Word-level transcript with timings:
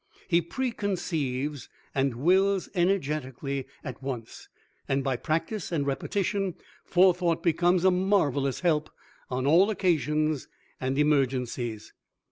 He 0.27 0.41
preconceives 0.41 1.69
and 1.93 2.15
wills 2.15 2.69
energetically 2.73 3.67
at 3.83 4.01
once, 4.01 4.49
and 4.89 5.03
by 5.03 5.15
practice 5.15 5.71
and 5.71 5.85
repetition 5.85 6.55
Forethought 6.83 7.43
becomes 7.43 7.85
a 7.85 7.91
marvelous 7.91 8.61
help 8.61 8.89
on 9.29 9.45
all 9.45 9.69
occasions 9.69 10.47
and 10.79 10.97
emergencies. 10.97 11.93